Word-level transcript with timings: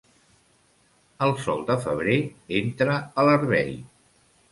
El 1.25 1.33
sol 1.43 1.61
de 1.67 1.75
febrer 1.83 2.15
entra 2.61 2.97
a 2.97 3.27
l'herbei. 3.29 3.71